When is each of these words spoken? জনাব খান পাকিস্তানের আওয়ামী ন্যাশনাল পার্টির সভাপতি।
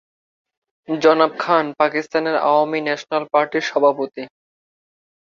জনাব 0.89 1.31
খান 1.39 1.65
পাকিস্তানের 1.79 2.35
আওয়ামী 2.45 2.79
ন্যাশনাল 2.81 3.23
পার্টির 3.33 3.63
সভাপতি। 3.63 4.23